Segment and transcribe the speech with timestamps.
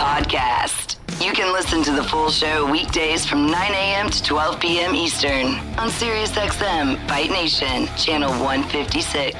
[0.00, 0.96] Podcast.
[1.22, 4.08] You can listen to the full show weekdays from 9 a.m.
[4.08, 4.94] to 12 p.m.
[4.94, 5.48] Eastern
[5.78, 9.36] on SiriusXM Fight Nation, channel 156.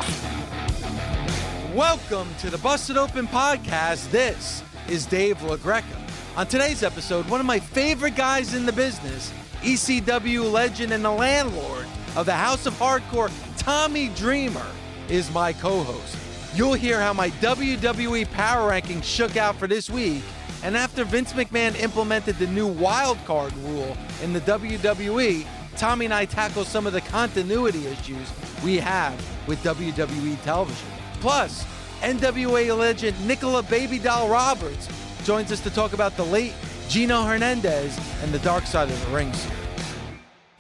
[1.75, 4.11] Welcome to the Busted Open Podcast.
[4.11, 5.99] This is Dave LaGreca.
[6.37, 11.11] On today's episode, one of my favorite guys in the business, ECW legend and the
[11.11, 11.87] landlord
[12.17, 14.67] of the House of Hardcore, Tommy Dreamer,
[15.09, 16.19] is my co host.
[16.55, 20.23] You'll hear how my WWE power ranking shook out for this week.
[20.63, 26.13] And after Vince McMahon implemented the new wild card rule in the WWE, Tommy and
[26.13, 28.31] I tackle some of the continuity issues
[28.63, 29.15] we have
[29.49, 30.89] with WWE television.
[31.21, 31.65] Plus,
[32.01, 34.89] NWA legend Nickla Baby Doll Roberts
[35.25, 36.55] joins us to talk about the late
[36.89, 39.33] Gino Hernandez and the Dark Side of the Ring.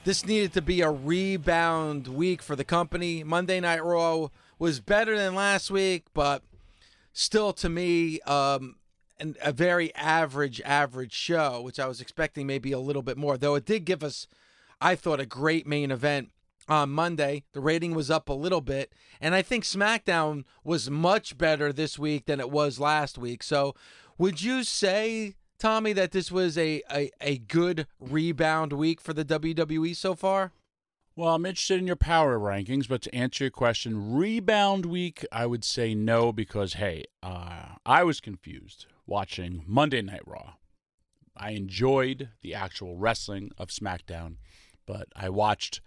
[0.04, 3.22] This needed to be a rebound week for the company.
[3.22, 6.42] Monday Night Raw was better than last week, but
[7.12, 8.76] still to me, um,
[9.20, 13.36] an, a very average, average show, which I was expecting maybe a little bit more.
[13.36, 14.26] Though it did give us,
[14.80, 16.30] I thought, a great main event
[16.68, 17.44] on Monday.
[17.52, 21.98] The rating was up a little bit, and I think SmackDown was much better this
[21.98, 23.42] week than it was last week.
[23.42, 23.74] So,
[24.16, 29.24] would you say, Tommy, that this was a, a, a good rebound week for the
[29.24, 30.52] WWE so far?
[31.16, 35.44] Well, I'm interested in your power rankings, but to answer your question, rebound week, I
[35.44, 38.86] would say no because, hey, uh, I was confused
[39.20, 40.55] watching Monday Night Raw.
[41.36, 44.36] I enjoyed the actual wrestling of SmackDown,
[44.86, 45.80] but I watched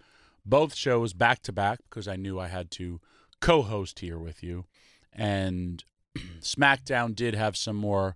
[0.44, 3.00] both shows back to back because I knew I had to
[3.40, 4.66] co host here with you.
[5.12, 5.82] And
[6.40, 8.14] SmackDown did have some more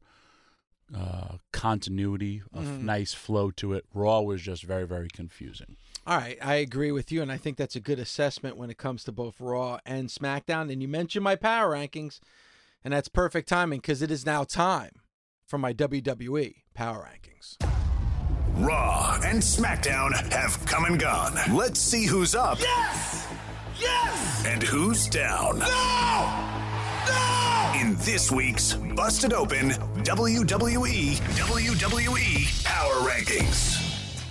[0.94, 2.80] uh, continuity, a Mhm.
[2.80, 3.84] nice flow to it.
[3.92, 5.76] Raw was just very, very confusing.
[6.06, 8.78] All right, I agree with you, and I think that's a good assessment when it
[8.78, 10.72] comes to both Raw and SmackDown.
[10.72, 12.20] And you mentioned my power rankings,
[12.84, 14.92] and that's perfect timing because it is now time
[15.46, 17.56] for my WWE power rankings.
[18.56, 21.34] Raw and SmackDown have come and gone.
[21.54, 23.26] Let's see who's up Yes!
[23.80, 24.44] Yes!
[24.46, 25.60] and who's down.
[25.60, 26.54] No!
[27.06, 27.72] No!
[27.80, 29.70] In this week's Busted Open
[30.02, 33.84] WWE WWE Power Rankings.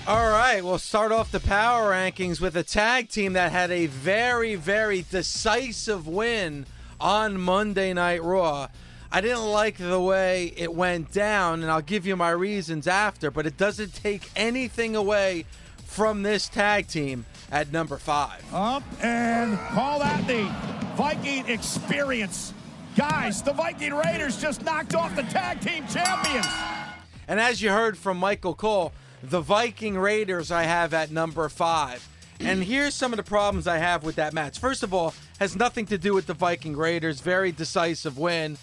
[0.07, 3.87] All right, we'll start off the power rankings with a tag team that had a
[3.87, 6.65] very, very decisive win
[6.99, 8.67] on Monday Night Raw.
[9.11, 13.31] I didn't like the way it went down, and I'll give you my reasons after,
[13.31, 15.45] but it doesn't take anything away
[15.85, 18.43] from this tag team at number five.
[18.53, 20.43] Up and call that the
[20.95, 22.53] Viking experience.
[22.95, 26.47] Guys, the Viking Raiders just knocked off the tag team champions.
[27.27, 28.91] And as you heard from Michael Cole,
[29.23, 32.07] the Viking Raiders I have at number five.
[32.39, 34.59] And here's some of the problems I have with that match.
[34.59, 37.19] First of all, has nothing to do with the Viking Raiders.
[37.19, 38.57] Very decisive win.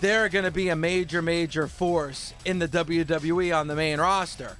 [0.00, 4.56] They're going to be a major, major force in the WWE on the main roster.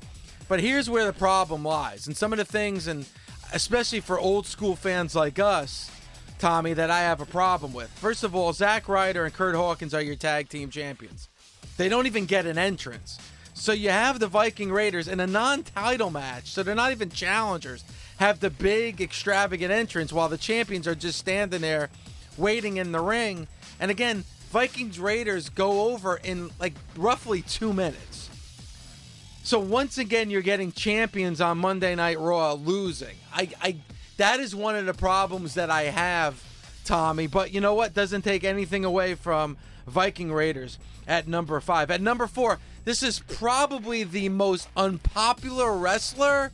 [0.49, 2.07] But here's where the problem lies.
[2.07, 3.05] And some of the things, and
[3.53, 5.91] especially for old school fans like us,
[6.39, 7.91] Tommy, that I have a problem with.
[7.91, 11.29] First of all, Zack Ryder and Kurt Hawkins are your tag team champions.
[11.77, 13.19] They don't even get an entrance.
[13.59, 17.85] So you have the Viking Raiders in a non-title match, so they're not even challengers.
[18.19, 21.89] Have the big extravagant entrance while the champions are just standing there
[22.37, 23.49] waiting in the ring.
[23.81, 28.29] And again, Vikings Raiders go over in like roughly 2 minutes.
[29.43, 33.17] So once again you're getting champions on Monday Night Raw losing.
[33.33, 33.77] I I
[34.19, 36.43] that is one of the problems that I have,
[36.85, 37.95] Tommy, but you know what?
[37.95, 39.57] Doesn't take anything away from
[39.87, 41.91] Viking Raiders at number 5.
[41.91, 46.53] At number 4, this is probably the most unpopular wrestler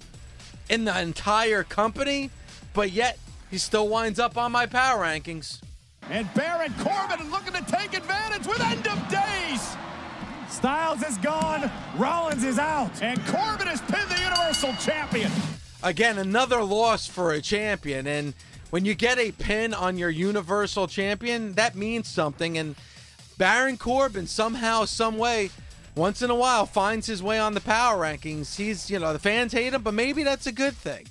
[0.71, 2.31] in the entire company,
[2.73, 3.19] but yet
[3.51, 5.61] he still winds up on my power rankings.
[6.09, 9.77] And Baron Corbin is looking to take advantage with end of days.
[10.49, 11.71] Styles is gone.
[11.99, 13.03] Rollins is out.
[13.03, 15.31] And Corbin has pinned the Universal Champion.
[15.83, 18.07] Again, another loss for a champion.
[18.07, 18.33] And
[18.71, 22.57] when you get a pin on your Universal Champion, that means something.
[22.57, 22.75] And
[23.37, 25.51] Baron Corbin, somehow, some way,
[25.95, 28.57] once in a while, finds his way on the power rankings.
[28.57, 31.07] He's, you know, the fans hate him, but maybe that's a good thing.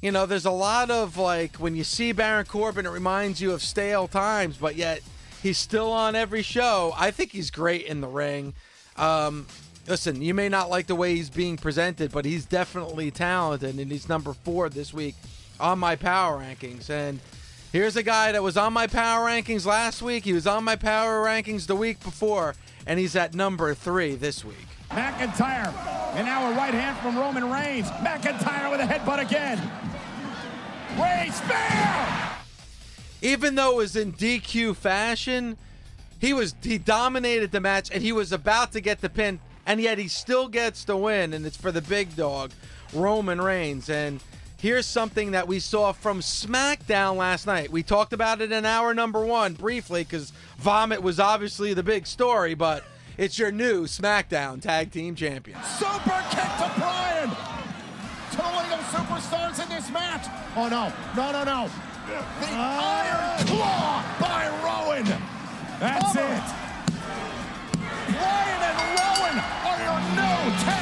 [0.00, 3.52] You know, there's a lot of like when you see Baron Corbin, it reminds you
[3.52, 5.00] of stale times, but yet
[5.42, 6.92] he's still on every show.
[6.96, 8.54] I think he's great in the ring.
[8.96, 9.46] Um,
[9.88, 13.90] Listen, you may not like the way he's being presented, but he's definitely talented, and
[13.90, 15.16] he's number four this week
[15.58, 16.88] on my power rankings.
[16.88, 17.18] And
[17.72, 20.24] here's a guy that was on my power rankings last week.
[20.24, 22.54] He was on my power rankings the week before,
[22.86, 24.66] and he's at number three this week.
[24.90, 25.72] McIntyre.
[26.14, 27.88] And now a right hand from Roman Reigns.
[27.90, 29.58] McIntyre with a headbutt again.
[31.00, 32.32] Reigns, spear!
[33.22, 35.56] Even though it was in DQ fashion,
[36.20, 39.80] he was he dominated the match and he was about to get the pin, and
[39.80, 42.50] yet he still gets the win, and it's for the big dog,
[42.92, 43.88] Roman Reigns.
[43.88, 44.20] And
[44.62, 47.72] here's something that we saw from SmackDown last night.
[47.72, 52.06] We talked about it in hour number one briefly because Vomit was obviously the big
[52.06, 52.84] story, but
[53.18, 55.58] it's your new SmackDown Tag Team Champion.
[55.64, 57.30] Super kick to Bryan.
[58.30, 60.26] Two legal superstars in this match.
[60.56, 61.68] Oh no, no, no, no.
[62.06, 65.04] The uh, Iron Claw by Rowan.
[65.80, 66.44] That's it.
[68.14, 69.36] Bryan and Rowan
[69.66, 70.81] are your new tag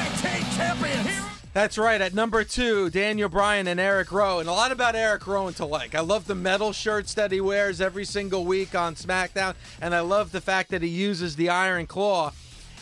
[1.53, 1.99] That's right.
[1.99, 4.47] At number two, Daniel Bryan and Eric Rowan.
[4.47, 5.95] A lot about Eric Rowan to like.
[5.95, 9.99] I love the metal shirts that he wears every single week on SmackDown, and I
[9.99, 12.31] love the fact that he uses the Iron Claw.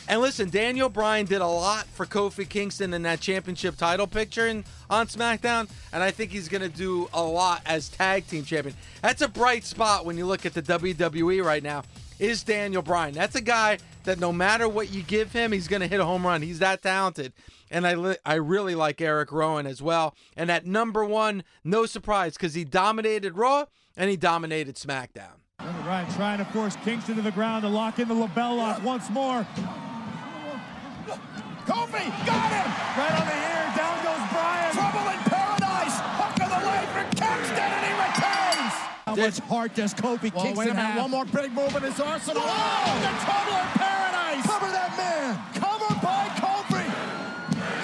[0.07, 4.45] And listen, Daniel Bryan did a lot for Kofi Kingston in that championship title picture
[4.45, 8.44] in, on SmackDown, and I think he's going to do a lot as tag team
[8.44, 8.75] champion.
[9.01, 11.83] That's a bright spot when you look at the WWE right now.
[12.19, 13.16] Is Daniel Bryan?
[13.16, 16.06] That's a guy that no matter what you give him, he's going to hit a
[16.06, 16.42] home run.
[16.42, 17.34] He's that talented.
[17.72, 20.16] And I, li- I really like Eric Rowan as well.
[20.36, 23.66] And at number one, no surprise because he dominated Raw
[23.96, 25.38] and he dominated SmackDown.
[25.84, 29.10] Bryan trying to force Kingston to the ground to lock in the LeBell lock once
[29.10, 29.46] more.
[31.66, 32.68] Kofi got him.
[32.98, 34.72] Right on the ear, down goes Bryan.
[34.74, 35.98] Trouble in paradise.
[36.18, 38.74] Hook of the leg for Kingston, and he retains.
[39.06, 40.81] How much heart does Kofi Well, Kingston wait a minute.
[40.81, 41.01] have?
[41.01, 42.42] One more big move in his arsenal.
[42.45, 43.00] Oh, oh!
[43.00, 44.45] the trouble in paradise.
[44.45, 45.36] Cover that man.
[45.54, 46.86] Covered by Kofi.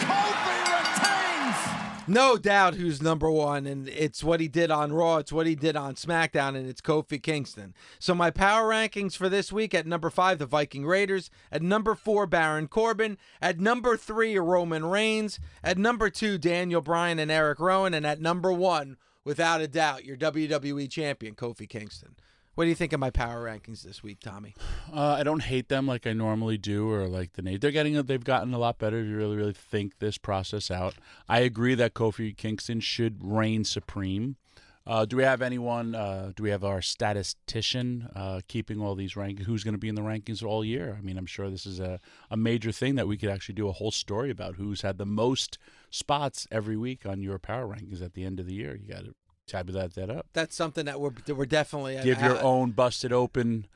[0.05, 2.07] Kofi retains.
[2.07, 5.55] No doubt who's number one, and it's what he did on Raw, it's what he
[5.55, 7.73] did on SmackDown, and it's Kofi Kingston.
[7.99, 11.31] So my power rankings for this week at number five, the Viking Raiders.
[11.51, 13.17] At number four, Baron Corbin.
[13.41, 15.39] At number three, Roman Reigns.
[15.63, 17.93] At number two, Daniel Bryan and Eric Rowan.
[17.93, 22.16] And at number one, without a doubt, your WWE champion, Kofi Kingston.
[22.54, 24.56] What do you think of my power rankings this week, Tommy?
[24.94, 27.60] Uh, I don't hate them like I normally do, or like the Nate.
[27.60, 30.95] They're getting they've gotten a lot better if you really really think this process out.
[31.27, 34.38] I agree that Kofi Kingston should reign supreme.
[34.87, 35.95] Uh, do we have anyone?
[35.95, 39.43] Uh, do we have our statistician uh, keeping all these rankings?
[39.45, 40.95] Who's going to be in the rankings all year?
[40.97, 41.99] I mean, I'm sure this is a,
[42.29, 44.55] a major thing that we could actually do a whole story about.
[44.55, 45.57] Who's had the most
[45.89, 48.75] spots every week on your power rankings at the end of the year?
[48.75, 49.15] You got to
[49.47, 50.27] tabulate that up.
[50.33, 53.67] That's something that we're that we're definitely Give your uh, own busted open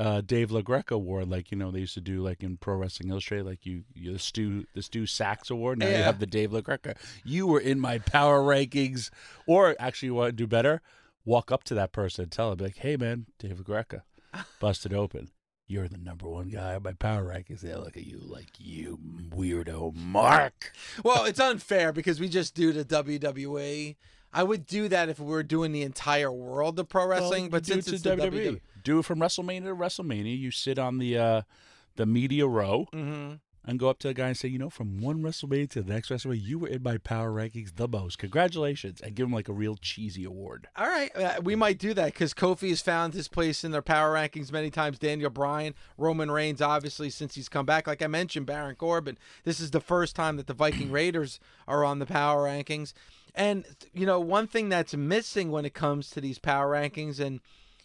[0.00, 3.10] uh, Dave LaGreca award, like you know they used to do, like in Pro Wrestling
[3.10, 5.78] Illustrated, like you, you the Stu the Stu Saks award.
[5.78, 6.96] Now you have the Dave LaGreca.
[7.24, 9.10] You were in my power rankings,
[9.46, 10.82] or actually, you want to do better?
[11.24, 14.02] Walk up to that person and tell them, like, "Hey, man, Dave LaGreca,
[14.60, 15.30] busted open.
[15.66, 18.98] You're the number one guy on my power rankings." They look at you like you
[19.30, 20.72] weirdo, Mark.
[21.02, 23.96] Well, it's unfair because we just do the WWE.
[24.32, 27.50] I would do that if we were doing the entire world of pro wrestling, Well,
[27.50, 28.30] but since it it's the WWE.
[28.30, 30.38] WWE, do it from WrestleMania to WrestleMania.
[30.38, 31.42] You sit on the uh,
[31.96, 34.98] the media row hmm and go up to a guy and say, you know, from
[35.02, 38.16] one WrestleMania to the next WrestleMania, you were in my power rankings the most.
[38.16, 40.68] Congratulations, and give him like a real cheesy award.
[40.74, 43.82] all right, uh, we might do that because Kofi has found his place in their
[43.82, 44.98] power rankings many times.
[44.98, 47.86] Daniel Bryan, Roman Reigns, obviously since he's come back.
[47.86, 49.18] Like I mentioned, Baron Corbin.
[49.44, 52.94] This is the first time that the Viking Raiders are on the power rankings.
[53.34, 57.40] And you know, one thing that's missing when it comes to these power rankings and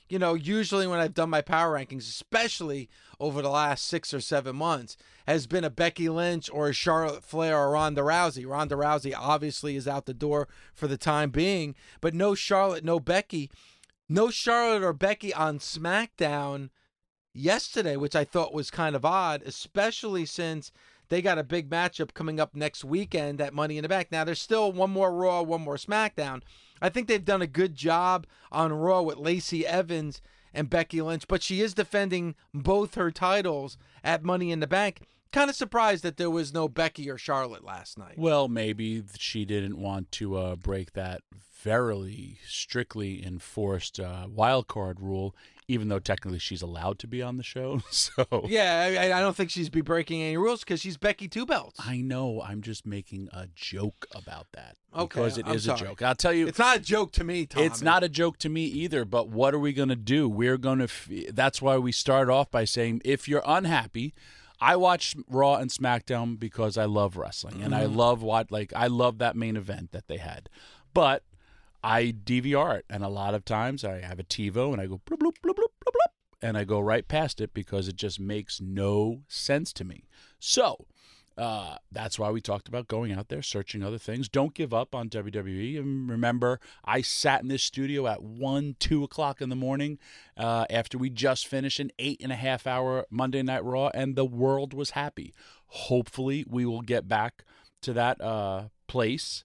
[0.10, 4.19] you know, usually when I've done my power rankings, especially over the last six or
[4.19, 8.48] seven months, has been a Becky Lynch or a Charlotte Flair or Ronda Rousey.
[8.48, 13.00] Ronda Rousey obviously is out the door for the time being, but no Charlotte, no
[13.00, 13.50] Becky.
[14.10, 16.69] No Charlotte or Becky on SmackDown
[17.33, 20.72] yesterday, which I thought was kind of odd, especially since
[21.10, 24.10] they got a big matchup coming up next weekend at Money in the Bank.
[24.12, 26.41] Now, there's still one more Raw, one more SmackDown.
[26.84, 30.22] I think they've done a good job on Raw with Lacey Evans
[30.54, 35.04] and Becky Lynch, but she is defending both her titles at Money in the Bank.
[35.32, 38.16] Kind of surprised that there was no Becky or Charlotte last night.
[38.18, 41.22] Well, maybe she didn't want to uh, break that
[41.63, 45.34] very strictly enforced uh, wild card rule,
[45.67, 47.82] even though technically she's allowed to be on the show.
[47.93, 51.46] So Yeah, I, I don't think she's be breaking any rules because she's Becky Two
[51.46, 51.79] Belts.
[51.79, 55.82] I know I'm just making a joke about that Okay, because it I'm is sorry.
[55.82, 56.01] a joke.
[56.01, 57.63] I'll tell you, It's not a joke to me, Tom.
[57.63, 60.27] It's not a joke to me either, but what are we going to do?
[60.27, 64.13] We're going to, f- that's why we start off by saying if you're unhappy,
[64.60, 67.98] I watch Raw and SmackDown because I love wrestling and I mm-hmm.
[67.98, 70.48] love what like I love that main event that they had.
[70.93, 71.24] But
[71.84, 75.02] I DVR it, and a lot of times I have a TiVo and I go
[75.06, 78.20] bloop bloop bloop bloop bloop bloop, and I go right past it because it just
[78.20, 80.06] makes no sense to me.
[80.40, 80.86] So
[81.38, 84.30] uh, that's why we talked about going out there, searching other things.
[84.30, 85.80] Don't give up on WWE.
[85.80, 89.98] And remember, I sat in this studio at one, two o'clock in the morning
[90.38, 94.16] uh, after we just finished an eight and a half hour Monday Night Raw, and
[94.16, 95.34] the world was happy.
[95.68, 97.44] Hopefully, we will get back
[97.82, 99.44] to that uh, place,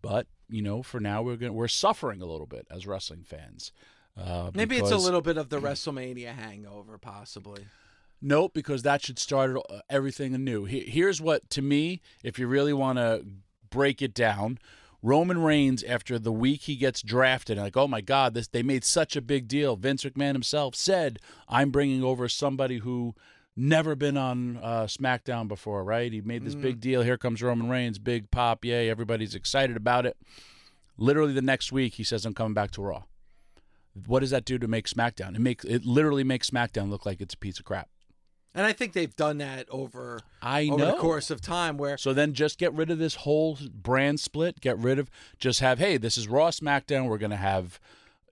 [0.00, 3.72] but you know, for now we're going we're suffering a little bit as wrestling fans.
[4.16, 7.64] Uh, Maybe it's a little bit of the WrestleMania hangover, possibly.
[8.20, 10.64] Nope, because that should start uh, everything anew.
[10.64, 13.24] Here's what, to me, if you really want to
[13.70, 14.58] break it down,
[15.02, 18.84] Roman Reigns, after the week he gets drafted, like, oh my God, this they made
[18.84, 19.74] such a big deal.
[19.76, 21.18] Vince McMahon himself said,
[21.48, 23.16] "I'm bringing over somebody who
[23.56, 26.12] never been on uh, SmackDown before." Right?
[26.12, 27.02] He made this big deal.
[27.02, 28.88] Here comes Roman Reigns, big pop, yay!
[28.88, 30.16] Everybody's excited about it.
[30.96, 33.04] Literally the next week, he says, "I'm coming back to Raw."
[34.06, 35.34] What does that do to make SmackDown?
[35.34, 37.88] It makes it literally makes SmackDown look like it's a piece of crap.
[38.54, 40.90] And I think they've done that over I over know.
[40.92, 44.60] the course of time where So then just get rid of this whole brand split.
[44.60, 47.08] Get rid of just have hey, this is Raw SmackDown.
[47.08, 47.80] We're gonna have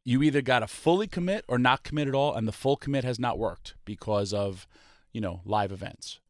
[0.04, 3.04] you either got to fully commit or not commit at all, and the full commit
[3.04, 4.66] has not worked because of
[5.12, 6.20] you know live events.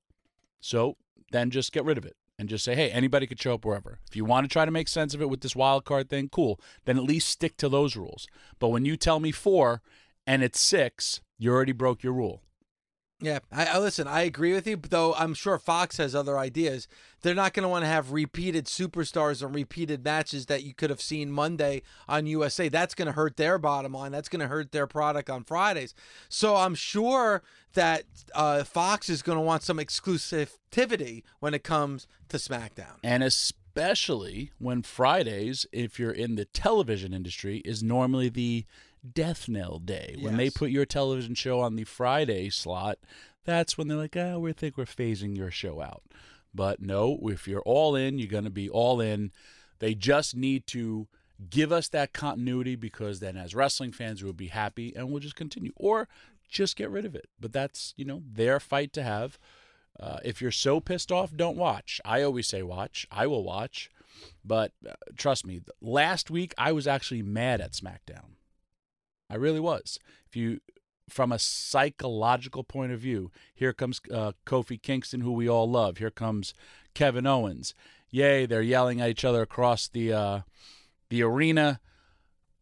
[0.60, 0.96] So
[1.32, 3.98] then just get rid of it and just say hey, anybody could show up wherever.
[4.08, 6.28] If you want to try to make sense of it with this wild card thing,
[6.28, 6.60] cool.
[6.84, 8.26] Then at least stick to those rules.
[8.58, 9.82] But when you tell me four
[10.26, 12.42] and it's six, you already broke your rule.
[13.20, 14.08] Yeah, I, I listen.
[14.08, 16.88] I agree with you, though I'm sure Fox has other ideas.
[17.22, 20.88] They're not going to want to have repeated superstars and repeated matches that you could
[20.88, 22.68] have seen Monday on USA.
[22.68, 24.12] That's going to hurt their bottom line.
[24.12, 25.94] That's going to hurt their product on Fridays.
[26.30, 27.42] So I'm sure
[27.74, 32.96] that uh, Fox is going to want some exclusivity when it comes to SmackDown.
[33.04, 38.64] And especially when Fridays, if you're in the television industry, is normally the
[39.00, 40.16] death knell day.
[40.18, 42.98] When they put your television show on the Friday slot,
[43.44, 46.02] that's when they're like, oh, we think we're phasing your show out.
[46.54, 49.32] But no, if you're all in, you're going to be all in.
[49.78, 51.06] They just need to
[51.48, 55.36] give us that continuity because then, as wrestling fans, we'll be happy and we'll just
[55.36, 55.72] continue.
[55.76, 56.08] Or
[56.48, 57.28] just get rid of it.
[57.38, 59.38] But that's, you know, their fight to have.
[59.98, 62.00] Uh, if you're so pissed off, don't watch.
[62.04, 63.06] I always say watch.
[63.10, 63.90] I will watch.
[64.44, 68.36] But uh, trust me, last week I was actually mad at SmackDown.
[69.30, 69.98] I really was.
[70.28, 70.60] If you,
[71.08, 75.98] from a psychological point of view, here comes uh, Kofi Kingston, who we all love.
[75.98, 76.52] Here comes
[76.94, 77.74] Kevin Owens.
[78.10, 78.46] Yay!
[78.46, 80.40] They're yelling at each other across the uh,
[81.08, 81.80] the arena.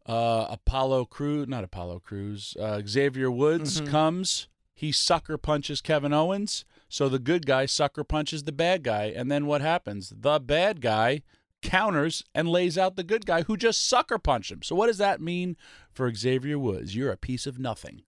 [0.05, 2.55] Uh, Apollo Crews, not Apollo Crews.
[2.59, 4.47] Uh, Xavier Woods comes.
[4.73, 6.65] He sucker punches Kevin Owens.
[6.87, 10.11] So the good guy sucker punches the bad guy, and then what happens?
[10.15, 11.21] The bad guy
[11.61, 14.63] counters and lays out the good guy who just sucker punched him.
[14.63, 15.57] So what does that mean
[15.91, 16.95] for Xavier Woods?
[16.95, 18.03] You're a piece of nothing.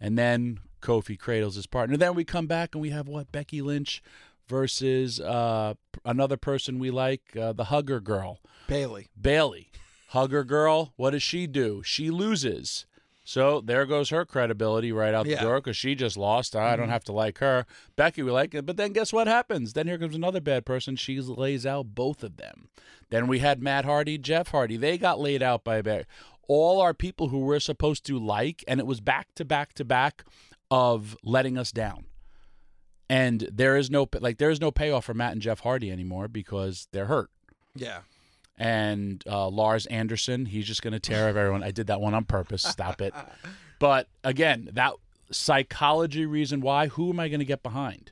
[0.00, 1.96] And then Kofi cradles his partner.
[1.96, 4.02] Then we come back and we have what Becky Lynch
[4.48, 9.08] versus uh, another person we like, uh, the Hugger Girl, Bayley.
[9.20, 9.70] Bayley.
[10.08, 10.92] Hugger Girl.
[10.96, 11.82] What does she do?
[11.84, 12.86] She loses.
[13.30, 15.42] So there goes her credibility right out the Yeah.
[15.42, 16.56] door because she just lost.
[16.56, 16.92] I don't mm-hmm.
[16.94, 17.64] have to like her.
[17.94, 18.66] Becky, we like it.
[18.66, 19.72] But then guess what happens?
[19.72, 20.96] Then here comes another bad person.
[20.96, 22.70] She lays out both of them.
[23.10, 24.76] Then we had Matt Hardy, Jeff Hardy.
[24.76, 26.08] They got laid out by Becky.
[26.48, 29.84] All our people who we're supposed to like, and it was back to back to
[29.84, 30.24] back
[30.68, 32.06] of letting us down.
[33.08, 36.26] And there is no like there is no payoff for Matt and Jeff Hardy anymore
[36.26, 37.30] because they're hurt
[37.76, 38.00] Yeah.
[38.60, 40.44] And uh, Lars Anderson.
[40.44, 41.64] He's just going to tear up everyone.
[41.64, 42.62] I did that one on purpose.
[42.62, 43.14] Stop it.
[43.80, 44.92] But again, that
[45.32, 46.88] psychology reason why.
[46.88, 48.10] Who am I going to get behind?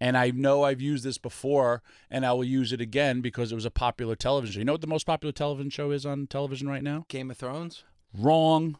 [0.00, 3.56] And I know I've used this before, and I will use it again because it
[3.56, 4.58] was a popular television show.
[4.60, 7.04] You know what the most popular television show is on television right now?
[7.08, 7.84] Game of Thrones.
[8.16, 8.78] Wrong.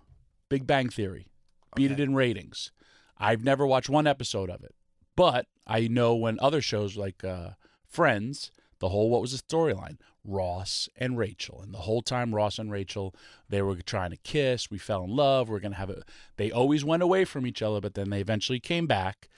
[0.49, 1.27] Big Bang Theory.
[1.75, 2.71] Beat it in ratings.
[3.19, 4.75] I've never watched one episode of it,
[5.17, 7.51] but I know when other shows like uh,
[7.87, 8.51] Friends,
[8.83, 9.97] the whole what was the storyline?
[10.25, 13.15] Ross and Rachel, and the whole time Ross and Rachel
[13.49, 14.73] they were trying to kiss.
[14.73, 15.49] We fell in love.
[15.49, 16.03] We're gonna have it.
[16.37, 19.29] They always went away from each other, but then they eventually came back.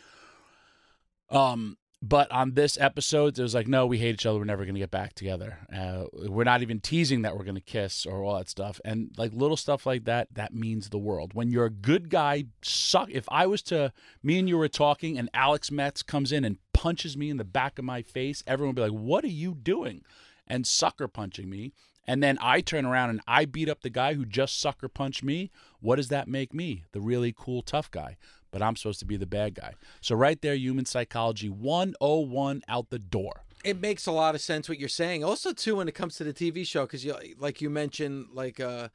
[1.29, 4.39] Um, but on this episode, it was like, no, we hate each other.
[4.39, 5.57] We're never going to get back together.
[5.75, 8.79] Uh, we're not even teasing that we're going to kiss or all that stuff.
[8.85, 11.33] And like little stuff like that, that means the world.
[11.33, 13.11] When you're a good guy, suck.
[13.11, 13.91] If I was to,
[14.23, 17.45] me and you were talking, and Alex Metz comes in and punches me in the
[17.45, 20.03] back of my face, everyone would be like, what are you doing?
[20.47, 21.73] And sucker punching me.
[22.07, 25.25] And then I turn around and I beat up the guy who just sucker punched
[25.25, 25.51] me.
[25.81, 26.85] What does that make me?
[26.93, 28.19] The really cool, tough guy.
[28.51, 29.73] but I'm supposed to be the bad guy.
[30.03, 33.45] So right there, human psychology 101 out the door.
[33.65, 35.25] It makes a lot of sense what you're saying.
[35.25, 38.61] Also, too, when it comes to the TV show, because you like you mentioned, like
[38.61, 38.91] uh,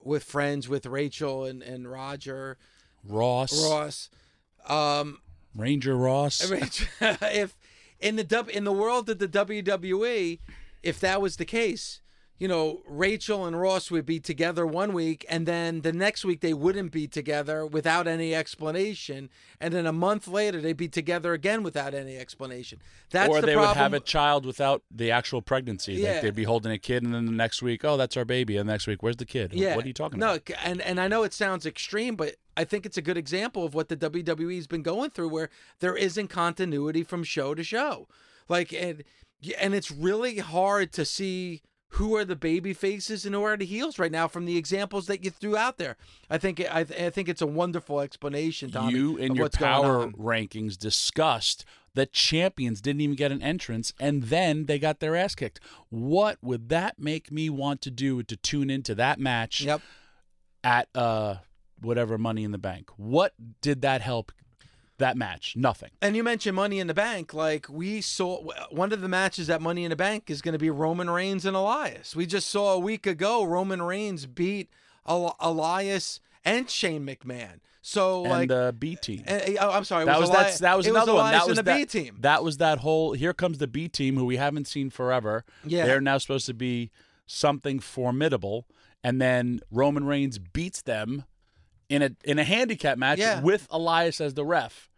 [0.00, 2.56] with Friends, with Rachel and and Roger
[3.04, 4.10] Ross, Ross.
[4.68, 5.18] Um,
[5.54, 6.50] Ranger Ross.
[7.00, 7.56] If
[8.00, 10.38] in the W in the world of the WWE,
[10.82, 12.00] if that was the case,
[12.42, 16.40] you know, Rachel and Ross would be together one week, and then the next week
[16.40, 19.30] they wouldn't be together without any explanation,
[19.60, 22.80] and then a month later they'd be together again without any explanation.
[23.10, 23.68] That's or the they problem.
[23.68, 25.94] would have a child without the actual pregnancy.
[25.94, 26.14] Yeah.
[26.14, 28.56] Like they'd be holding a kid, and then the next week, oh, that's our baby.
[28.56, 29.52] And the next week, where's the kid?
[29.52, 29.76] Yeah.
[29.76, 30.50] What are you talking no, about?
[30.64, 33.74] and and I know it sounds extreme, but I think it's a good example of
[33.74, 35.48] what the WWE's been going through, where
[35.80, 38.08] there isn't continuity from show to show,
[38.48, 39.04] like and
[39.58, 41.62] and it's really hard to see
[41.96, 45.06] who are the baby faces and who are the heels right now from the examples
[45.06, 45.96] that you threw out there.
[46.30, 50.78] I think I, I think it's a wonderful explanation, Tommy, you and your power rankings
[50.78, 55.60] discussed that champions didn't even get an entrance and then they got their ass kicked.
[55.90, 59.82] What would that make me want to do to tune into that match Yep.
[60.64, 61.36] at uh
[61.84, 62.90] whatever money in the bank?
[62.96, 64.32] What did that help
[64.98, 65.54] that match?
[65.56, 65.90] Nothing.
[66.00, 67.34] And you mentioned Money in the Bank.
[67.34, 70.58] Like we saw, one of the matches at Money in the Bank is going to
[70.58, 72.16] be Roman Reigns and Elias.
[72.16, 74.70] We just saw a week ago Roman Reigns beat
[75.06, 77.60] El- Elias and Shane McMahon.
[77.84, 79.24] So like, and the B team.
[79.28, 80.62] oh, I'm sorry, it that was Elias, that.
[80.62, 81.32] That was another was one.
[81.32, 82.16] That was the that, B team.
[82.20, 83.12] That was that whole.
[83.12, 85.44] Here comes the B team, who we haven't seen forever.
[85.64, 85.84] Yeah.
[85.84, 86.92] they're now supposed to be
[87.26, 88.66] something formidable,
[89.02, 91.24] and then Roman Reigns beats them
[91.92, 93.40] in a in a handicap match Yeah.
[93.40, 94.88] with Elias as the ref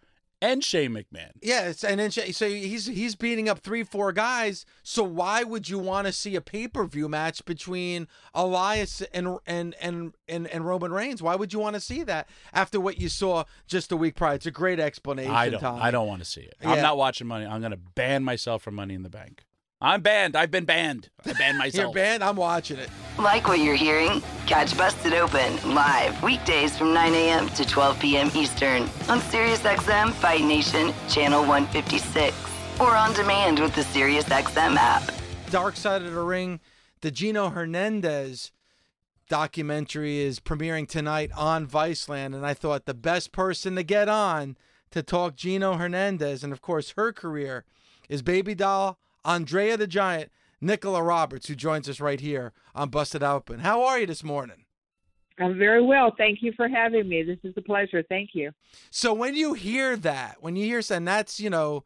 [0.41, 1.31] and Shane McMahon.
[1.43, 4.65] Yeah, and then so he's he's beating up three four guys.
[4.83, 9.39] So why would you want to see a pay per view match between Elias and
[9.47, 11.23] and and and and Roman Reigns?
[11.23, 14.35] Why would you want to see that after what you saw just a week prior?
[14.35, 15.33] It's a great explanation.
[15.33, 15.61] I don't.
[15.61, 15.81] Tommy.
[15.81, 16.55] I don't want to see it.
[16.63, 17.47] I'm not watching Money.
[17.47, 19.45] I'm going to ban myself from Money in the Bank.
[19.81, 20.37] I'm banned.
[20.37, 21.11] I've been banned.
[21.26, 21.95] I banned myself.
[21.95, 22.25] You're banned.
[22.25, 22.88] I'm watching it.
[23.19, 24.23] Like what you're hearing?
[24.47, 27.49] Catch Busted Open live weekdays from 9 a.m.
[27.50, 28.30] to 12 p.m.
[28.34, 32.34] Eastern on SiriusXM Fight Nation Channel 156
[32.80, 35.13] or on demand with the SiriusXM app.
[35.50, 36.60] Dark Side of the Ring,
[37.02, 38.50] the Gino Hernandez
[39.28, 44.56] documentary is premiering tonight on Viceland, and I thought the best person to get on
[44.91, 47.65] to talk Gino Hernandez and of course her career
[48.08, 50.30] is baby doll Andrea the Giant,
[50.63, 53.60] Nickla Roberts, who joins us right here on Busted Open.
[53.60, 54.65] How are you this morning?
[55.39, 56.15] I'm very well.
[56.17, 57.23] Thank you for having me.
[57.23, 58.04] This is a pleasure.
[58.08, 58.52] Thank you.
[58.91, 61.84] So when you hear that, when you hear and that's you know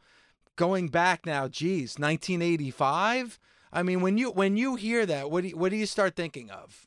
[0.56, 3.38] going back now, geez, 1985.
[3.72, 6.14] I mean, when you when you hear that, what do you, what do you start
[6.14, 6.86] thinking of?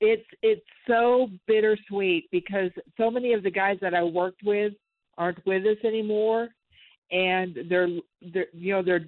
[0.00, 4.72] It's it's so bittersweet because so many of the guys that I worked with
[5.18, 6.48] aren't with us anymore,
[7.10, 7.88] and they're
[8.32, 9.06] they're you know their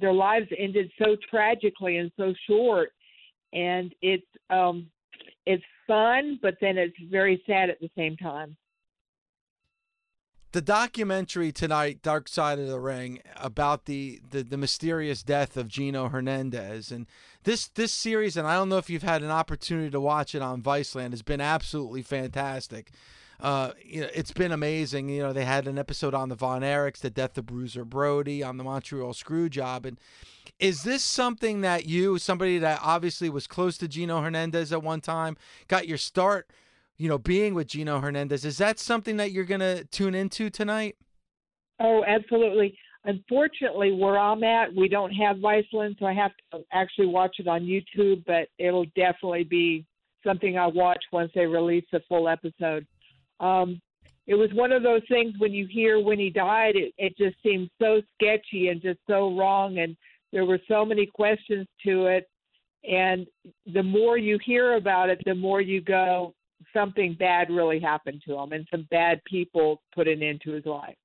[0.00, 2.90] their lives ended so tragically and so short,
[3.52, 4.86] and it's um
[5.46, 8.56] it's fun, but then it's very sad at the same time.
[10.52, 15.68] The documentary tonight, Dark Side of the Ring, about the, the, the mysterious death of
[15.68, 17.06] Gino Hernandez, and
[17.44, 20.40] this this series, and I don't know if you've had an opportunity to watch it
[20.40, 22.92] on Viceland, has been absolutely fantastic.
[23.40, 25.08] Uh, you know, it's been amazing.
[25.08, 28.42] You know, they had an episode on the Von Erichs, the death of Bruiser Brody,
[28.42, 29.98] on the Montreal Screw Job, and
[30.58, 35.00] is this something that you, somebody that obviously was close to Gino Hernandez at one
[35.00, 35.36] time,
[35.68, 36.50] got your start?
[36.98, 38.44] you know, being with Gino Hernandez.
[38.44, 40.96] Is that something that you're going to tune into tonight?
[41.80, 42.76] Oh, absolutely.
[43.04, 47.46] Unfortunately, where I'm at, we don't have Viceland, so I have to actually watch it
[47.46, 48.24] on YouTube.
[48.26, 49.86] But it'll definitely be
[50.26, 52.86] something I watch once they release the full episode.
[53.40, 53.80] Um,
[54.26, 57.36] it was one of those things when you hear when he died, it, it just
[57.42, 59.96] seemed so sketchy and just so wrong, and
[60.32, 62.28] there were so many questions to it.
[62.88, 63.26] And
[63.72, 66.34] the more you hear about it, the more you go,
[66.74, 70.66] something bad really happened to him, and some bad people put an end to his
[70.66, 70.96] life.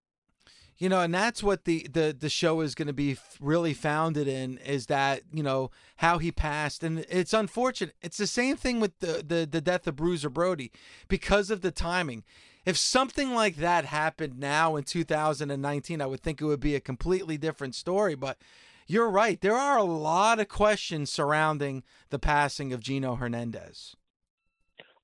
[0.83, 4.27] You know, and that's what the the the show is going to be really founded
[4.27, 7.95] in is that you know how he passed, and it's unfortunate.
[8.01, 10.73] It's the same thing with the the, the death of Bruiser Brody
[11.07, 12.25] because of the timing.
[12.65, 16.81] If something like that happened now in 2019, I would think it would be a
[16.81, 18.15] completely different story.
[18.15, 18.37] But
[18.85, 19.39] you're right.
[19.39, 23.95] There are a lot of questions surrounding the passing of Gino Hernandez.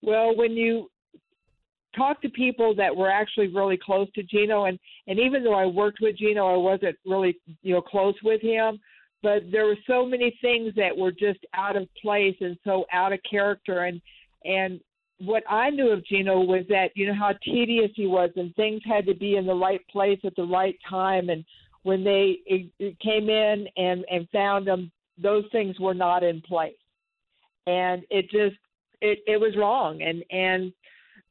[0.02, 0.92] Well, when you
[1.96, 5.66] talk to people that were actually really close to Gino, and and even though I
[5.66, 8.80] worked with Gino, I wasn't really you know close with him.
[9.22, 13.14] But there were so many things that were just out of place and so out
[13.14, 14.02] of character, and
[14.46, 14.80] and
[15.20, 18.82] what I knew of Gino was that you know how tedious he was, and things
[18.86, 21.30] had to be in the right place at the right time.
[21.30, 21.44] And
[21.84, 26.42] when they it, it came in and and found him, those things were not in
[26.42, 26.74] place,
[27.68, 28.56] and it just
[29.02, 30.02] it it was wrong.
[30.02, 30.72] And and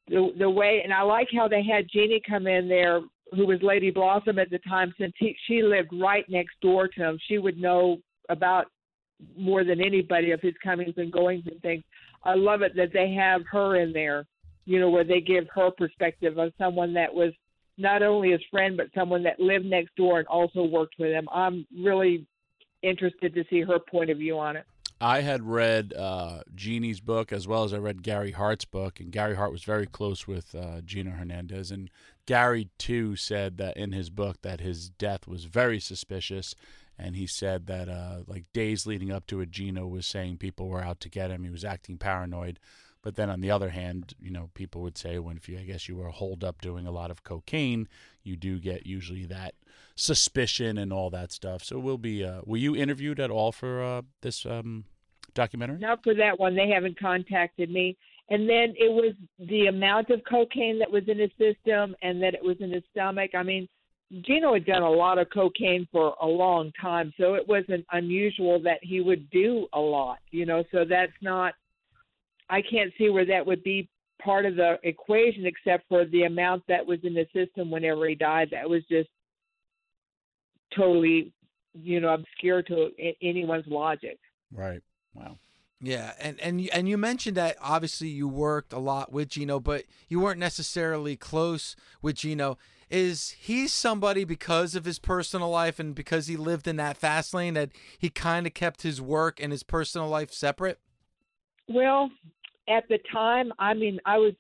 [0.09, 3.01] the the way and I like how they had Jeannie come in there,
[3.33, 7.01] who was Lady Blossom at the time, since he, she lived right next door to
[7.03, 7.18] him.
[7.29, 8.66] She would know about
[9.37, 11.83] more than anybody of his comings and goings and things.
[12.25, 14.27] I love it that they have her in there,
[14.64, 17.33] you know, where they give her perspective of someone that was
[17.77, 21.29] not only his friend but someone that lived next door and also worked with him.
[21.33, 22.27] I'm really
[22.83, 24.64] interested to see her point of view on it.
[25.01, 29.13] I had read uh, Jeannie's book as well as I read Gary Hart's book, and
[29.13, 31.71] Gary Hart was very close with uh, Gino Hernandez.
[31.71, 31.89] And
[32.27, 36.57] Gary too said that in his book that his death was very suspicious,
[36.99, 40.69] and he said that uh, like days leading up to it, Gino was saying people
[40.69, 41.45] were out to get him.
[41.45, 42.59] He was acting paranoid.
[43.01, 45.63] But then on the other hand, you know, people would say when if you, I
[45.63, 47.87] guess you were holed up doing a lot of cocaine,
[48.25, 49.55] you do get usually that
[49.99, 51.63] suspicion and all that stuff.
[51.65, 52.25] So we'll be.
[52.25, 54.85] Uh, were you interviewed at all for uh, this um,
[55.35, 55.79] documentary?
[55.79, 56.55] Not for that one.
[56.55, 57.97] They haven't contacted me.
[58.31, 62.35] And then it was the amount of cocaine that was in his system and that
[62.35, 63.31] it was in his stomach.
[63.35, 63.67] I mean,
[64.23, 68.61] Gino had done a lot of cocaine for a long time, so it wasn't unusual
[68.63, 70.63] that he would do a lot, you know.
[70.73, 71.55] So that's not,
[72.49, 73.89] I can't see where that would be
[74.23, 78.15] part of the equation except for the amount that was in the system whenever he
[78.15, 78.49] died.
[78.51, 79.09] That was just
[80.74, 81.33] totally,
[81.74, 82.90] you know, obscure to
[83.22, 84.18] anyone's logic.
[84.52, 84.83] Right.
[85.14, 85.38] Wow.
[85.81, 89.85] Yeah, and and and you mentioned that obviously you worked a lot with Gino, but
[90.09, 92.59] you weren't necessarily close with Gino.
[92.90, 97.33] Is he somebody because of his personal life and because he lived in that fast
[97.33, 100.81] lane that he kind of kept his work and his personal life separate?
[101.68, 102.11] Well,
[102.66, 104.33] at the time, I mean, I was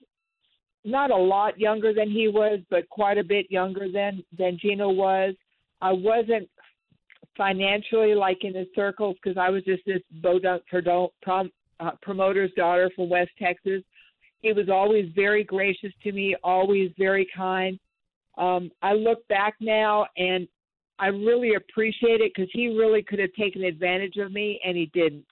[0.84, 4.88] not a lot younger than he was, but quite a bit younger than than Gino
[4.88, 5.34] was.
[5.80, 6.48] I wasn't
[7.36, 10.60] financially like in his circles because I was just this bodunk
[11.22, 13.82] prom, uh, promoter's daughter from West Texas.
[14.40, 17.78] He was always very gracious to me, always very kind.
[18.36, 20.46] Um, I look back now and
[20.98, 24.90] I really appreciate it because he really could have taken advantage of me and he
[24.92, 25.26] didn't.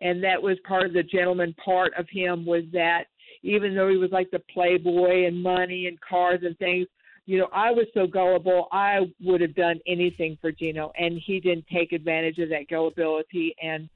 [0.00, 3.04] And that was part of the gentleman part of him was that
[3.42, 6.86] even though he was like the playboy and money and cars and things,
[7.26, 11.40] you know, I was so gullible, I would have done anything for Gino, and he
[11.40, 13.88] didn't take advantage of that gullibility, and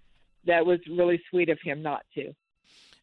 [0.46, 2.32] that was really sweet of him not to.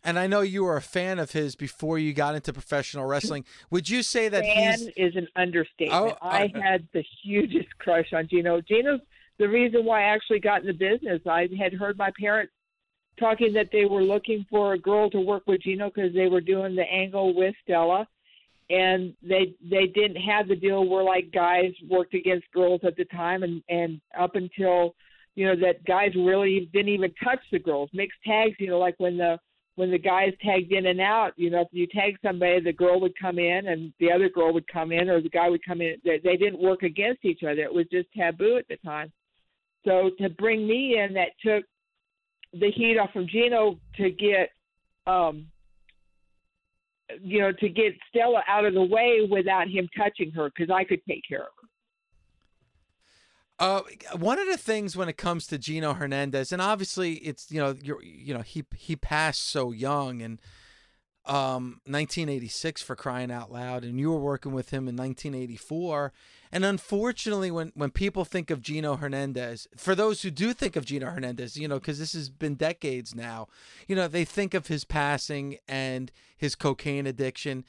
[0.03, 3.45] And I know you were a fan of his before you got into professional wrestling.
[3.69, 6.17] Would you say that fan he's is an understatement?
[6.21, 8.61] Oh, I had the hugest crush on Gino.
[8.61, 9.01] Gino's
[9.37, 11.21] the reason why I actually got in the business.
[11.27, 12.51] I had heard my parents
[13.19, 16.41] talking that they were looking for a girl to work with Gino because they were
[16.41, 18.07] doing the angle with Stella
[18.71, 23.05] and they they didn't have the deal where like guys worked against girls at the
[23.05, 24.95] time and and up until
[25.35, 27.89] you know that guys really didn't even touch the girls.
[27.93, 29.37] Mixed tags you know like when the
[29.75, 33.01] when the guys tagged in and out you know if you tag somebody the girl
[33.01, 35.81] would come in and the other girl would come in or the guy would come
[35.81, 35.97] in.
[36.05, 37.61] They, they didn't work against each other.
[37.61, 39.11] It was just taboo at the time.
[39.85, 41.65] So to bring me in that took
[42.53, 44.51] the heat off from Gino to get
[45.07, 45.47] um
[47.21, 50.83] you know, to get Stella out of the way without him touching her because I
[50.83, 51.67] could take care of her.
[53.61, 53.81] Uh,
[54.17, 57.75] one of the things when it comes to Gino Hernandez, and obviously it's you know
[57.83, 60.39] you know he he passed so young and
[61.25, 66.11] um 1986 for crying out loud, and you were working with him in 1984,
[66.51, 70.85] and unfortunately, when when people think of Gino Hernandez, for those who do think of
[70.85, 73.47] Gino Hernandez, you know, because this has been decades now,
[73.87, 77.63] you know, they think of his passing and his cocaine addiction,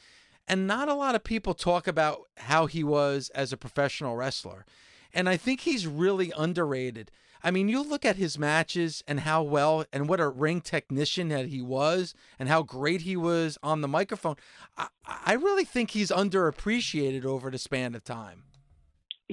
[0.49, 4.67] and not a lot of people talk about how he was as a professional wrestler,
[5.15, 7.13] and I think he's really underrated.
[7.45, 11.29] I mean, you look at his matches and how well and what a ring technician
[11.29, 14.37] that he was and how great he was on the microphone.
[14.77, 18.45] I, I really think he's underappreciated over the span of time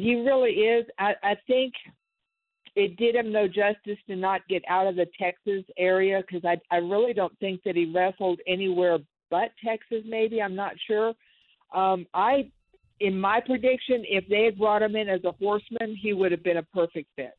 [0.02, 0.86] he really is.
[0.98, 1.74] I, I think
[2.76, 6.58] it did him no justice to not get out of the Texas area because I
[6.76, 10.04] I really don't think that he wrestled anywhere but Texas.
[10.06, 11.14] Maybe I'm not sure.
[11.74, 12.50] Um, I,
[13.00, 16.44] in my prediction, if they had brought him in as a horseman, he would have
[16.44, 17.34] been a perfect fit.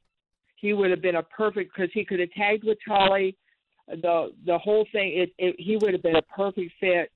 [0.57, 3.37] He would have been a perfect because he could have tagged with Tully.
[3.89, 7.11] The the whole thing, it, it he would have been a perfect fit.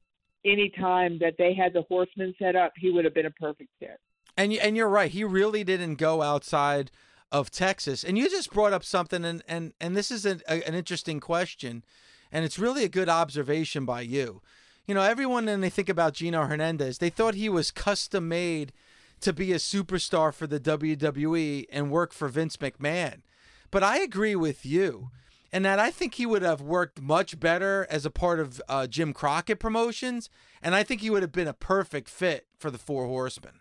[0.45, 3.99] Anytime that they had the horseman set up, he would have been a perfect fit.
[4.37, 5.11] And and you're right.
[5.11, 6.91] He really didn't go outside
[7.35, 8.05] of Texas.
[8.05, 11.21] And you just brought up something, and and and this is an, a, an interesting
[11.21, 11.85] question,
[12.31, 14.41] and it's really a good observation by you.
[14.87, 18.73] You know, everyone when they think about Gino Hernandez, they thought he was custom made
[19.21, 23.23] to be a superstar for the WWE and work for Vince McMahon.
[23.71, 25.11] But I agree with you,
[25.53, 28.87] and that I think he would have worked much better as a part of uh,
[28.87, 30.31] Jim Crockett Promotions,
[30.63, 33.61] and I think he would have been a perfect fit for the Four Horsemen.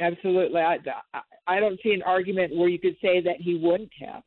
[0.00, 0.60] Absolutely.
[0.60, 0.78] I,
[1.46, 4.22] I don't see an argument where you could say that he wouldn't have.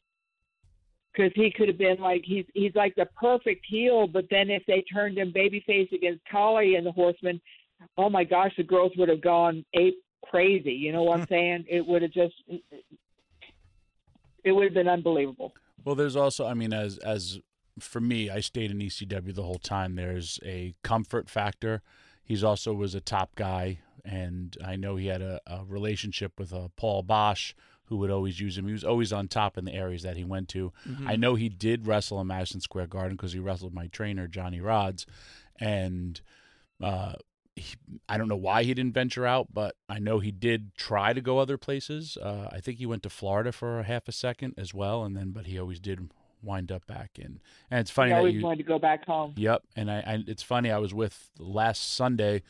[1.13, 4.63] Because he could have been like he's he's like the perfect heel, but then if
[4.67, 7.41] they turned him babyface against Khali and the Horsemen,
[7.97, 10.71] oh my gosh, the girls would have gone ape crazy.
[10.71, 11.33] You know what I'm hmm.
[11.33, 11.65] saying?
[11.67, 12.35] It would have just
[14.43, 15.53] it would have been unbelievable.
[15.83, 17.39] Well, there's also, I mean, as as
[17.79, 19.95] for me, I stayed in ECW the whole time.
[19.95, 21.81] There's a comfort factor.
[22.23, 26.51] He's also was a top guy, and I know he had a, a relationship with
[26.51, 27.53] uh, Paul Boesch,
[27.85, 28.65] who would always use him.
[28.65, 30.71] He was always on top in the areas that he went to.
[31.05, 34.59] I know he did wrestle in Madison Square Garden because he wrestled my trainer Johnny
[34.59, 35.05] Rodz,
[35.59, 36.19] and
[36.81, 37.13] uh,
[37.55, 37.75] he,
[38.07, 41.21] I don't know why he didn't venture out, but I know he did try to
[41.21, 42.17] go other places.
[42.17, 45.15] Uh, I think he went to Florida for a half a second as well, and
[45.15, 46.09] then but he always did
[46.41, 47.39] wind up back in.
[47.69, 49.33] And it's funny He that always you, wanted to go back home.
[49.35, 50.71] Yep, and I, I it's funny.
[50.71, 52.43] I was with last Sunday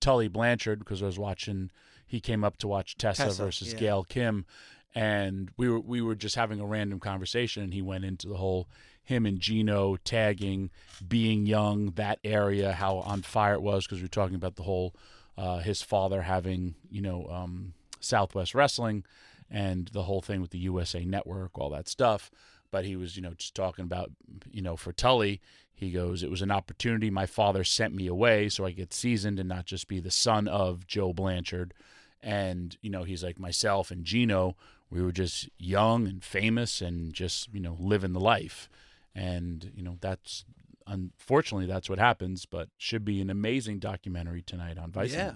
[0.00, 1.70] Tully Blanchard because I was watching.
[2.06, 3.78] He came up to watch Tessa, Tessa, versus yeah.
[3.78, 4.46] Gail Kim,
[4.94, 7.62] and we were we were just having a random conversation.
[7.62, 8.68] And he went into the whole
[9.02, 10.70] him and Gino tagging,
[11.06, 14.64] being young, that area, how on fire it was because we were talking about the
[14.64, 14.94] whole
[15.38, 19.04] uh, his father having you know um, Southwest Wrestling
[19.50, 22.30] and the whole thing with the USA Network, all that stuff.
[22.70, 24.10] But he was, you know, just talking about,
[24.50, 25.40] you know, for Tully,
[25.76, 27.10] he goes, it was an opportunity.
[27.10, 30.48] My father sent me away so I get seasoned and not just be the son
[30.48, 31.74] of Joe Blanchard.
[32.22, 34.56] And, you know, he's like myself and Gino,
[34.90, 38.68] we were just young and famous and just, you know, living the life.
[39.14, 40.44] And, you know, that's
[40.86, 45.12] unfortunately that's what happens, but should be an amazing documentary tonight on Vice.
[45.12, 45.32] Yeah.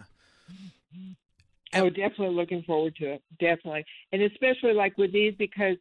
[1.75, 3.23] Oh, definitely looking forward to it.
[3.39, 5.81] Definitely, and especially like with these because th-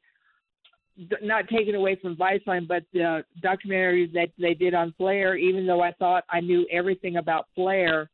[1.22, 5.36] not taken away from Viceland, but the documentaries that they did on Flair.
[5.36, 8.10] Even though I thought I knew everything about Flair,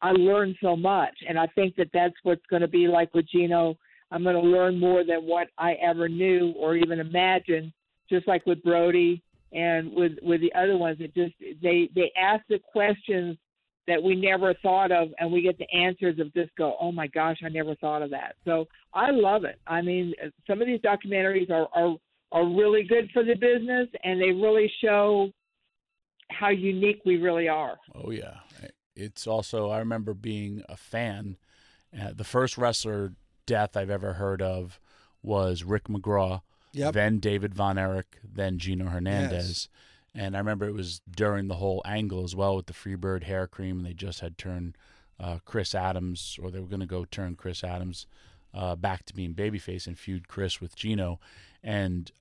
[0.00, 3.28] I learned so much, and I think that that's what's going to be like with
[3.28, 3.76] Gino.
[4.10, 7.72] I'm going to learn more than what I ever knew or even imagined.
[8.10, 12.44] Just like with Brody and with with the other ones, it just they they ask
[12.48, 13.38] the questions
[13.86, 17.06] that we never thought of and we get the answers of just go oh my
[17.08, 20.14] gosh i never thought of that so i love it i mean
[20.46, 21.96] some of these documentaries are are,
[22.32, 25.28] are really good for the business and they really show
[26.30, 28.38] how unique we really are Oh yeah,
[28.96, 31.36] it's also I remember being a fan.
[31.96, 33.12] Uh, the first wrestler
[33.46, 34.80] death I've ever heard of
[35.22, 36.40] was Rick McGraw,
[36.72, 36.94] Yep.
[36.94, 39.68] then David Von Erich, then Gino Hernandez.
[40.14, 43.46] And I remember it was during the whole angle as well with the Freebird hair
[43.46, 44.76] cream, and they just had turned
[45.18, 48.06] uh, Chris Adams, or they were going to go turn Chris Adams
[48.52, 51.18] uh, back to being babyface and feud Chris with Gino.
[51.62, 52.12] And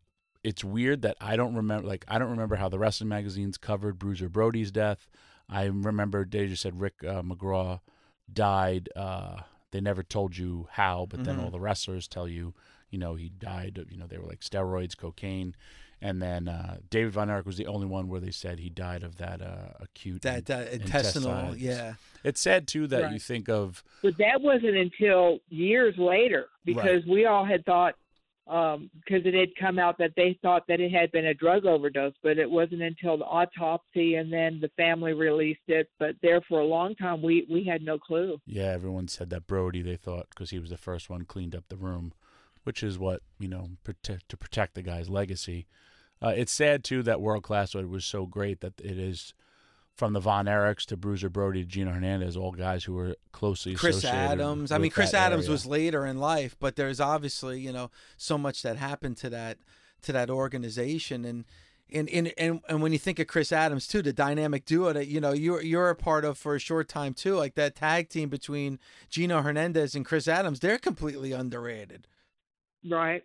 [0.44, 4.00] it's weird that I don't remember, like, I don't remember how the wrestling magazines covered
[4.00, 5.08] Bruiser Brody's death.
[5.50, 7.80] I remember they just said Rick uh, McGraw
[8.32, 8.90] died.
[8.96, 12.54] Uh, they never told you how, but then all the wrestlers tell you,
[12.90, 13.84] you know, he died.
[13.90, 15.56] You know, they were like steroids, cocaine,
[16.04, 19.04] and then uh, David Von Erich was the only one where they said he died
[19.04, 21.56] of that uh, acute That, in- that intestinal, intestinitis.
[21.62, 21.94] yeah.
[22.24, 27.26] It's sad too that you think of but that wasn't until years later because we
[27.26, 27.96] all had thought
[28.46, 31.66] um because it had come out that they thought that it had been a drug
[31.66, 36.42] overdose but it wasn't until the autopsy and then the family released it but there
[36.50, 39.96] for a long time we we had no clue yeah, everyone said that Brody they
[39.96, 42.12] thought because he was the first one cleaned up the room,
[42.66, 45.66] which is what you know protect to protect the guy's legacy.
[46.24, 49.34] Uh, it's sad too that world class was so great that it is
[49.94, 53.74] from the Von Erichs to Bruiser Brody to Gino Hernandez, all guys who were closely
[53.74, 53.80] associated.
[53.80, 54.72] Chris associated Adams.
[54.72, 55.52] I mean, Chris Adams area.
[55.52, 59.58] was later in life, but there's obviously you know so much that happened to that
[60.04, 61.46] to that organization, and
[61.92, 65.08] and and and, and when you think of Chris Adams too, the dynamic duo that
[65.08, 68.10] you know you're you're a part of for a short time too, like that tag
[68.10, 72.08] team between Gino Hernandez and Chris Adams, they're completely underrated.
[72.90, 73.24] right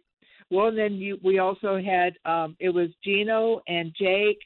[0.50, 4.38] well then you we also had um it was gino and jake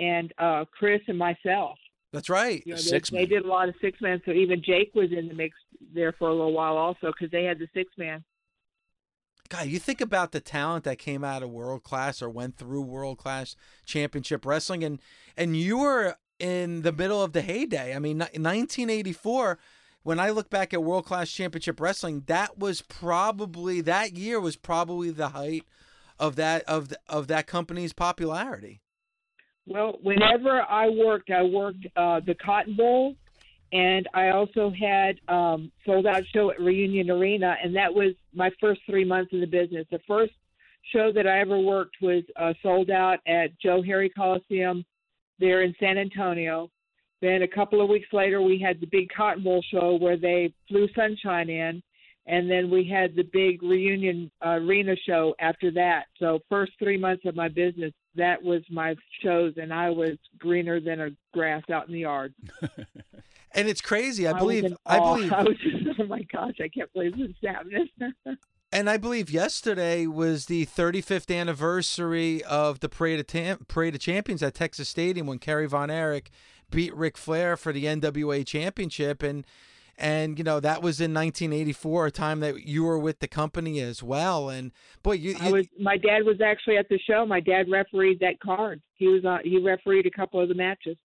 [0.00, 1.78] and uh chris and myself
[2.12, 2.62] That's right.
[2.66, 3.28] you know, they, Six they man.
[3.28, 5.56] did a lot of six man so even jake was in the mix
[5.94, 8.24] there for a little while also because they had the six man
[9.48, 12.80] God, you think about the talent that came out of world class or went through
[12.82, 13.54] world class
[13.84, 14.98] championship wrestling, and
[15.36, 17.94] and you were in the middle of the heyday.
[17.94, 19.58] I mean, ni- 1984.
[20.02, 24.56] When I look back at world class championship wrestling, that was probably that year was
[24.56, 25.64] probably the height
[26.18, 28.80] of that of the, of that company's popularity.
[29.66, 33.14] Well, whenever I worked, I worked uh, the Cotton Bowl,
[33.72, 38.50] and I also had um, sold out show at Reunion Arena, and that was my
[38.60, 39.86] first three months in the business.
[39.90, 40.32] The first
[40.92, 44.84] show that I ever worked was uh, sold out at Joe Harry Coliseum
[45.38, 46.70] there in San Antonio.
[47.22, 50.52] Then a couple of weeks later, we had the big Cotton Bowl show where they
[50.68, 51.80] flew Sunshine in,
[52.26, 56.06] and then we had the big reunion uh, arena show after that.
[56.18, 60.80] So first three months of my business, that was my shows, and I was greener
[60.80, 62.34] than a grass out in the yard.
[63.52, 64.26] and it's crazy.
[64.26, 64.76] I was believe.
[64.84, 65.32] I believe.
[65.32, 67.88] I was just, oh my gosh, I can't believe this is happening.
[68.74, 74.00] And I believe yesterday was the 35th anniversary of the Parade of, Tam- Parade of
[74.00, 76.30] Champions at Texas Stadium when Kerry Von Erich
[76.72, 79.46] beat Ric Flair for the NWA Championship, and
[79.98, 83.80] and you know that was in 1984, a time that you were with the company
[83.80, 84.48] as well.
[84.48, 85.66] And boy, you, I you was.
[85.78, 87.24] My dad was actually at the show.
[87.26, 88.80] My dad refereed that card.
[88.94, 89.24] He was.
[89.24, 90.96] Uh, he refereed a couple of the matches.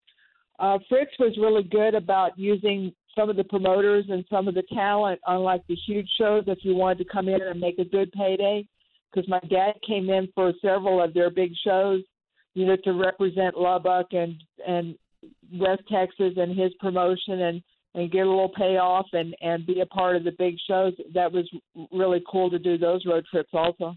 [0.60, 4.64] Uh, Fritz was really good about using some of the promoters and some of the
[4.74, 7.86] talent on like the huge shows if you wanted to come in and make a
[7.86, 8.68] good payday.
[9.12, 12.02] Because my dad came in for several of their big shows,
[12.54, 14.96] you know, to represent Lubbock and and
[15.54, 17.62] West Texas and his promotion and
[17.96, 20.94] and get a little payoff and and be a part of the big shows.
[21.14, 21.50] That was
[21.92, 23.96] really cool to do those road trips also.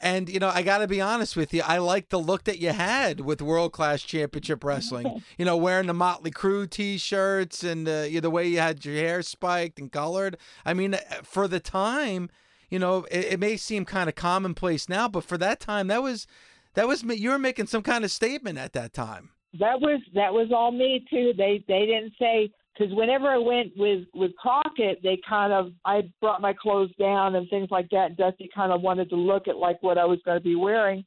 [0.00, 1.62] And you know, I got to be honest with you.
[1.64, 5.22] I like the look that you had with World Class Championship Wrestling.
[5.38, 8.84] you know, wearing the Motley Crue T-shirts and uh, you know, the way you had
[8.84, 10.36] your hair spiked and colored.
[10.64, 12.28] I mean, uh, for the time,
[12.70, 16.02] you know, it, it may seem kind of commonplace now, but for that time, that
[16.02, 16.26] was
[16.74, 19.30] that was you were making some kind of statement at that time.
[19.58, 21.32] That was that was all me too.
[21.36, 26.02] They they didn't say because whenever I went with with Crockett, they kind of I
[26.20, 28.16] brought my clothes down and things like that.
[28.16, 31.04] Dusty kind of wanted to look at like what I was going to be wearing.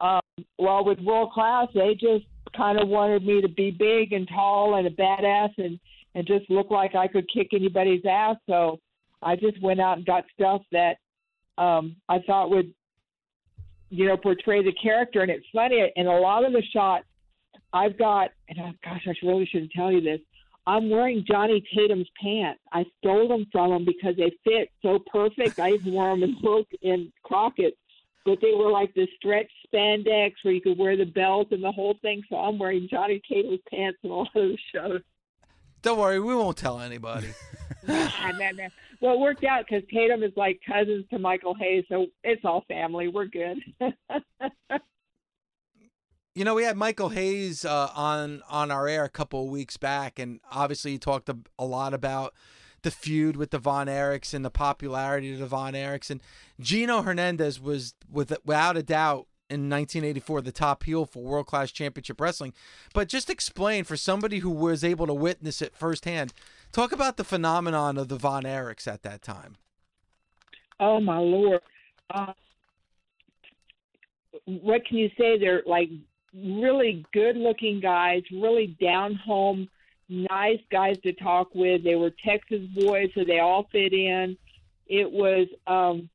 [0.00, 0.20] Um,
[0.56, 2.24] while with World Class, they just
[2.56, 5.78] kind of wanted me to be big and tall and a badass and
[6.14, 8.36] and just look like I could kick anybody's ass.
[8.48, 8.80] So
[9.22, 10.96] I just went out and got stuff that
[11.58, 12.72] um, I thought would
[13.90, 15.22] you know portray the character.
[15.22, 17.04] And it's funny in a lot of the shots
[17.72, 20.20] I've got, and oh, gosh, I really shouldn't tell you this.
[20.66, 22.60] I'm wearing Johnny Tatum's pants.
[22.72, 25.58] I stole them from him because they fit so perfect.
[25.58, 27.76] I even wore them in Look in Crockett,
[28.26, 31.72] but they were like the stretch spandex where you could wear the belt and the
[31.72, 32.22] whole thing.
[32.28, 35.00] So I'm wearing Johnny Tatum's pants in all those shows.
[35.80, 37.28] Don't worry, we won't tell anybody.
[37.86, 38.68] Nah, nah, nah.
[39.00, 42.64] Well, it worked out because Tatum is like cousins to Michael Hayes, so it's all
[42.68, 43.08] family.
[43.08, 43.58] We're good.
[46.38, 49.76] You know, we had Michael Hayes uh, on on our air a couple of weeks
[49.76, 52.32] back, and obviously he talked a, a lot about
[52.82, 56.10] the feud with the Von Erichs and the popularity of the Von Erichs.
[56.10, 56.22] And
[56.60, 61.72] Gino Hernandez was, with, without a doubt, in 1984, the top heel for World Class
[61.72, 62.52] Championship Wrestling.
[62.94, 66.32] But just explain for somebody who was able to witness it firsthand,
[66.70, 69.56] talk about the phenomenon of the Von Erichs at that time.
[70.78, 71.62] Oh my lord!
[72.14, 72.32] Uh,
[74.44, 75.36] what can you say?
[75.36, 75.88] They're like
[76.34, 79.68] really good-looking guys, really down-home,
[80.08, 81.84] nice guys to talk with.
[81.84, 84.36] They were Texas boys, so they all fit in.
[84.86, 85.46] It was.
[85.66, 86.08] um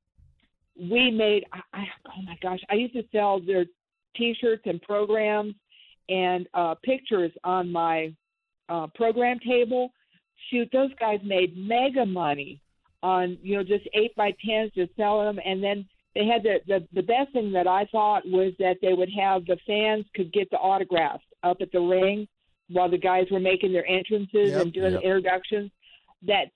[0.79, 1.45] we made.
[1.53, 2.59] I, I, oh my gosh!
[2.69, 3.65] I used to sell their
[4.15, 5.55] T-shirts and programs
[6.09, 8.13] and uh, pictures on my
[8.69, 9.91] uh, program table.
[10.49, 12.59] Shoot, those guys made mega money
[13.01, 16.59] on you know just eight by tens, just selling them, and then they had the,
[16.67, 20.31] the the best thing that I thought was that they would have the fans could
[20.31, 22.27] get the autographs up at the ring
[22.69, 25.01] while the guys were making their entrances Yep, and doing yep.
[25.01, 25.71] the introductions.
[26.25, 26.51] That's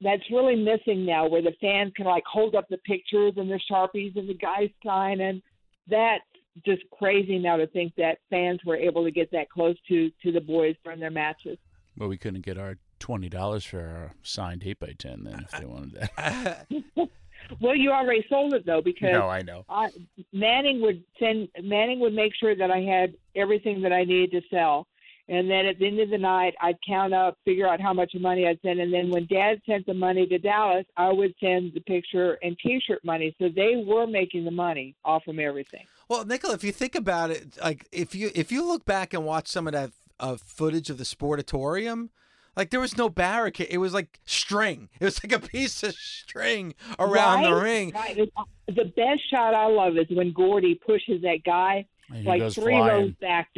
[0.00, 3.60] that's really missing now, where the fans can like hold up the pictures and their
[3.70, 5.42] sharpies and the guys sign, and
[5.88, 6.24] that's
[6.64, 10.32] just crazy now to think that fans were able to get that close to to
[10.32, 11.58] the boys during their matches.
[11.98, 15.60] Well, we couldn't get our twenty dollars for our signed eight by ten then if
[15.60, 16.66] they wanted that.
[17.60, 19.64] Well, you already sold it though because no, I know.
[19.68, 19.88] I,
[20.32, 24.42] Manning would send Manning would make sure that I had everything that I needed to
[24.48, 24.86] sell,
[25.28, 28.12] and then at the end of the night I'd count up, figure out how much
[28.18, 31.72] money I'd send, and then when Dad sent the money to Dallas, I would send
[31.74, 33.34] the picture and T-shirt money.
[33.40, 35.86] So they were making the money off from everything.
[36.08, 39.24] Well, Nickla, if you think about it, like if you if you look back and
[39.24, 42.08] watch some of that uh, footage of the sportatorium,
[42.56, 43.68] like there was no barricade.
[43.70, 44.88] It was like string.
[45.00, 47.92] It was like a piece of string around the ring.
[47.94, 48.18] Right.
[48.18, 51.86] It's- uh, The best shot I love is when Gordy pushes that guy
[52.24, 52.86] like three flying.
[53.04, 53.48] rows back,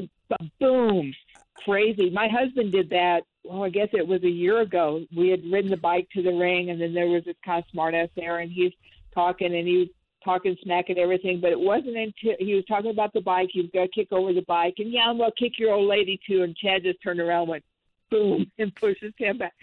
[0.60, 1.12] boom,
[1.64, 2.10] crazy.
[2.10, 3.22] My husband did that.
[3.44, 5.04] Well, I guess it was a year ago.
[5.16, 7.70] We had ridden the bike to the ring, and then there was this kind of
[7.74, 8.72] smartass there, and he's
[9.14, 9.90] talking, and he
[10.24, 11.40] talking smack and everything.
[11.40, 13.48] But it wasn't until he was talking about the bike.
[13.52, 15.72] He was going to kick over the bike, and yeah, I'm going to kick your
[15.74, 16.42] old lady too.
[16.42, 17.64] And Chad just turned around, and went
[18.12, 19.54] boom, and pushes him back.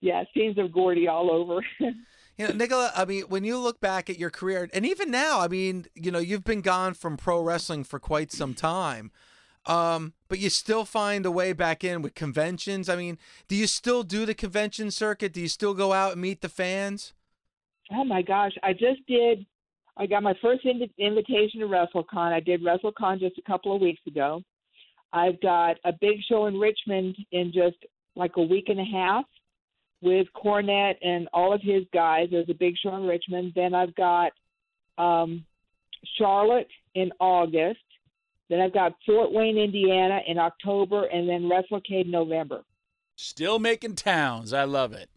[0.00, 1.64] Yeah, scenes of Gordy all over.
[2.36, 5.38] You know, Nickla, I mean, when you look back at your career, and even now,
[5.38, 9.12] I mean, you know, you've been gone from pro wrestling for quite some time,
[9.66, 12.88] um, but you still find a way back in with conventions.
[12.88, 15.32] I mean, do you still do the convention circuit?
[15.32, 17.12] Do you still go out and meet the fans?
[17.92, 19.46] Oh my gosh, I just did.
[19.96, 22.32] I got my first inv- invitation to WrestleCon.
[22.32, 24.42] I did WrestleCon just a couple of weeks ago.
[25.12, 27.76] I've got a big show in Richmond in just
[28.16, 29.24] like a week and a half
[30.00, 32.28] with Cornette and all of his guys.
[32.30, 33.52] There's a big show in Richmond.
[33.54, 34.32] Then I've got
[34.98, 35.44] um,
[36.18, 37.80] Charlotte in August.
[38.50, 42.62] Then I've got Fort Wayne, Indiana in October, and then WrestleCade in November.
[43.16, 44.52] Still making towns.
[44.52, 45.08] I love it.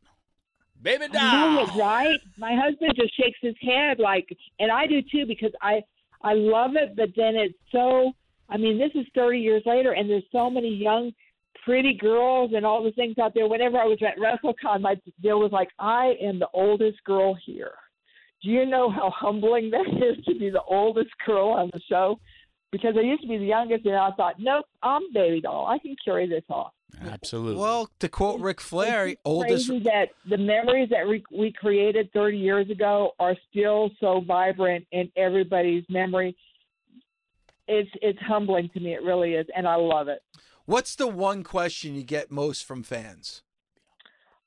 [0.82, 1.64] Baby doll.
[1.64, 2.20] it, right?
[2.38, 4.28] My husband just shakes his head like,
[4.60, 5.82] and I do too because I
[6.22, 8.12] I love it, but then it's so.
[8.50, 11.12] I mean, this is 30 years later, and there's so many young,
[11.68, 13.48] pretty girls and all the things out there.
[13.48, 17.74] Whenever I was at WrestleCon, my deal was like, I am the oldest girl here.
[18.42, 22.20] Do you know how humbling that is to be the oldest girl on the show?
[22.72, 25.68] Because I used to be the youngest, and I thought, nope, I'm baby doll.
[25.68, 26.72] I can carry this off.
[27.02, 27.62] Absolutely.
[27.62, 29.68] Well, to quote Ric Flair, It's oldest.
[29.68, 34.86] crazy that the memories that we, we created 30 years ago are still so vibrant
[34.92, 36.36] in everybody's memory.
[37.68, 38.94] It's it's humbling to me.
[38.94, 40.22] It really is, and I love it.
[40.68, 43.42] What's the one question you get most from fans?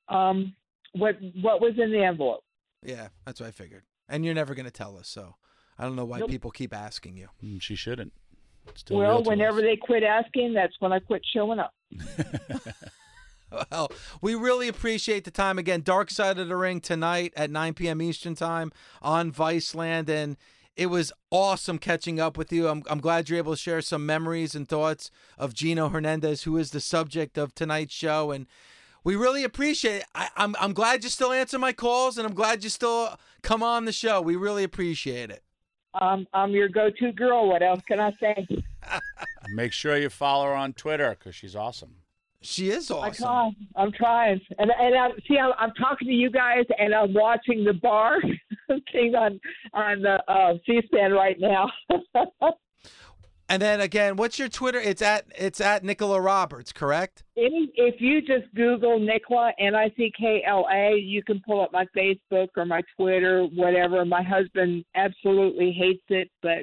[0.07, 0.53] Um,
[0.93, 2.43] what what was in the envelope?
[2.83, 3.83] Yeah, that's what I figured.
[4.07, 5.35] And you're never going to tell us, so
[5.79, 6.29] I don't know why Nope.
[6.29, 7.29] people keep asking you.
[7.43, 8.13] Mm, she shouldn't.
[8.75, 9.63] Still well, whenever us.
[9.63, 11.73] they quit asking, that's when I quit showing up.
[13.69, 13.91] Well,
[14.21, 15.81] we really appreciate the time again.
[15.81, 18.01] Dark Side of the Ring tonight at 9 p.m.
[18.01, 20.37] Eastern Time on Viceland, and
[20.75, 22.67] it was awesome catching up with you.
[22.67, 26.57] I'm, I'm glad you're able to share some memories and thoughts of Gino Hernandez, who
[26.57, 28.47] is the subject of tonight's show, and
[29.03, 30.05] we really appreciate it.
[30.15, 33.63] I, I'm I'm glad you still answer my calls, and I'm glad you still come
[33.63, 34.21] on the show.
[34.21, 35.43] We really appreciate it.
[35.99, 37.49] Um, I'm your go-to girl.
[37.49, 38.47] What else can I say?
[39.49, 41.95] Make sure you follow her on Twitter because she's awesome.
[42.41, 43.03] She is awesome.
[43.03, 43.55] I awesome.
[43.75, 43.83] try.
[43.83, 45.37] I'm trying, and and I see.
[45.37, 48.17] I'm, I'm talking to you guys, and I'm watching the bar
[48.91, 49.39] thing on
[49.73, 51.69] on the uh, C-SPAN right now.
[53.49, 54.79] And then again, what's your Twitter?
[54.79, 57.23] It's at it's at Nickla Roberts, correct?
[57.35, 61.59] Any, if you just Google Nickla N I C K L A, you can pull
[61.61, 64.05] up my Facebook or my Twitter, whatever.
[64.05, 66.59] My husband absolutely hates it, but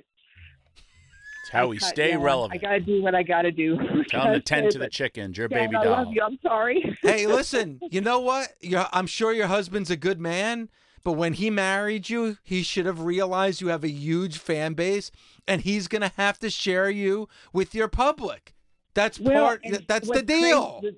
[1.43, 2.59] It's how we I- stay yeah, relevant.
[2.59, 3.77] I got to do what I got to do.
[4.09, 5.37] Tell him to tend to the chickens.
[5.37, 5.93] Your Dad, baby I doll.
[6.05, 6.23] love you.
[6.23, 6.97] I'm sorry.
[7.03, 8.55] hey, listen, you know what?
[8.63, 10.71] you I'm sure your husband's a good man,
[11.05, 15.11] but when he married you, he should have realized you have a huge fan base
[15.47, 18.55] and he's going to have to share you with your public.
[18.95, 20.81] That's Well, part that's the what's crazy- deal.
[20.83, 20.97] the,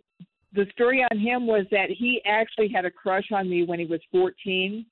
[0.52, 3.86] the story on him was that he actually had a crush on me when he
[3.86, 4.84] was 14.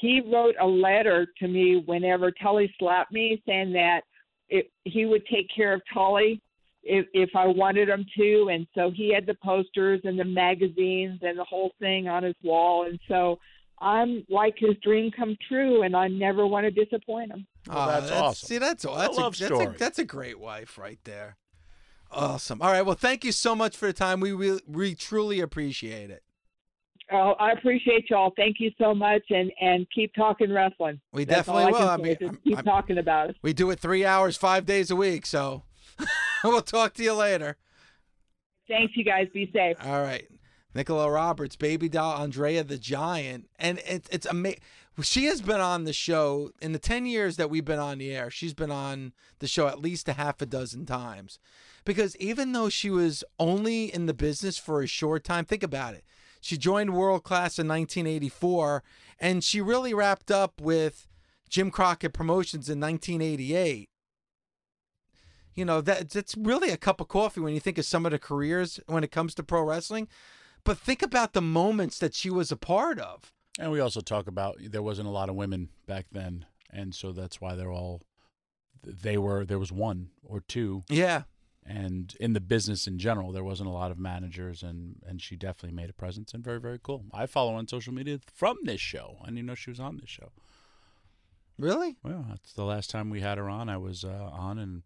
[0.00, 4.02] He wrote a letter to me whenever Tully slapped me, saying that
[4.48, 6.40] it, he would take care of Tully
[6.82, 11.20] if if I wanted him to, and so he had the posters and the magazines
[11.22, 13.38] and the whole thing on his wall, and so
[13.80, 17.46] I'm like his dream come true, and I never want to disappoint him.
[17.68, 18.46] Well, ah, Aw, that's awesome.
[18.46, 18.94] See, that's all.
[18.96, 19.66] A That's a, love that's, story.
[19.74, 21.36] a, that's a great wife right there.
[22.10, 22.62] Awesome.
[22.62, 22.82] All right.
[22.82, 24.20] Well, thank you so much for the time.
[24.20, 26.22] We we, we truly appreciate it.
[27.12, 28.32] Oh, I appreciate y'all.
[28.36, 31.00] Thank you so much, and and keep talking wrestling.
[31.12, 31.88] We That's definitely I will.
[31.88, 32.02] I say.
[32.02, 33.36] mean, I'm- keep I'm- talking about it.
[33.42, 35.26] We do it three hours, five days a week.
[35.26, 35.64] So
[36.44, 37.56] we'll talk to you later.
[38.68, 39.26] Thanks, you guys.
[39.34, 39.76] Be safe.
[39.84, 40.26] All right.
[40.74, 43.48] Nickla Roberts, baby doll Andrea the Giant.
[43.58, 44.60] And it, it's amazing.
[45.02, 48.14] She has been on the show in the 10 years that we've been on the
[48.14, 48.30] air.
[48.30, 51.38] She's been on the show at least a half a dozen times.
[51.84, 55.94] Because even though she was only in the business for a short time, think about
[55.94, 56.04] it.
[56.40, 58.82] She joined World Class in 1984,
[59.18, 61.08] and she really wrapped up with
[61.48, 63.88] Jim Crockett Promotions in 1988
[65.54, 68.12] you know that that's really a cup of coffee when you think of some of
[68.12, 70.08] the careers when it comes to pro wrestling
[70.64, 74.26] but think about the moments that she was a part of And we also talk
[74.26, 78.02] about there wasn't a lot of women back then, and so that's why they're all
[78.82, 79.44] they were.
[79.44, 81.22] There was one or two, yeah
[81.66, 85.36] and in the business in general, there wasn't a lot of managers, and and she
[85.36, 87.04] definitely made a presence and very very cool.
[87.12, 90.10] I follow on social media from this show, and you know she was on this
[90.10, 90.32] show.
[91.58, 93.68] really Well, that's the last time we had her on.
[93.68, 94.82] I was uh, on, and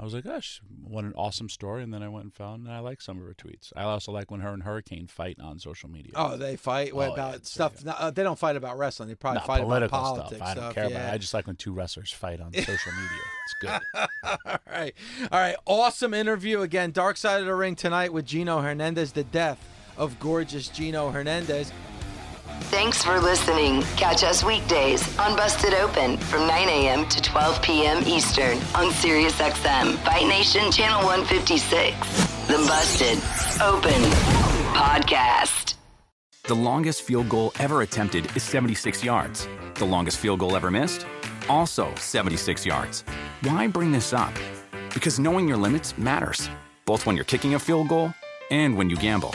[0.00, 1.82] I was like, gosh, what an awesome story.
[1.82, 3.72] And then I went and found, and I like some of her tweets.
[3.74, 6.12] I also like when her and Hurricane fight on social media.
[6.14, 7.84] Oh, they fight what Oh, yeah, about it's stuff?
[7.84, 9.08] no, uh, they don't fight about wrestling.
[9.08, 10.48] They probably Not fight about political politics stuff.
[10.48, 10.90] I don't stuff, care yeah.
[10.90, 11.14] about it.
[11.14, 13.18] I just like when two wrestlers fight on social media.
[13.44, 14.08] It's good.
[14.46, 14.94] All right.
[15.32, 15.56] All right.
[15.66, 16.92] Awesome interview again.
[16.92, 19.58] Dark Side of the Ring tonight with Gino Hernandez, the death
[19.96, 21.72] of gorgeous Gino Hernandez.
[22.70, 23.82] Thanks for listening.
[23.96, 27.08] Catch us weekdays on Busted Open from 9 a.m.
[27.08, 28.02] to 12 p.m.
[28.06, 31.96] Eastern on SiriusXM, Fight Nation Channel 156.
[32.46, 33.18] The Busted
[33.62, 34.02] Open
[34.74, 35.74] Podcast.
[36.44, 39.48] The longest field goal ever attempted is 76 yards.
[39.74, 41.06] The longest field goal ever missed?
[41.48, 43.02] Also 76 yards.
[43.42, 44.32] Why bring this up?
[44.94, 46.50] Because knowing your limits matters,
[46.84, 48.12] both when you're kicking a field goal
[48.50, 49.34] and when you gamble.